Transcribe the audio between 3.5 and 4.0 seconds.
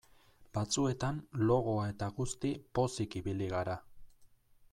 gara.